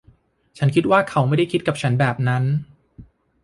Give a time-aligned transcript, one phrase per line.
[0.57, 2.43] ฉันคิดว่าเค้าไม่ได้คิดกับฉันแบบนั้น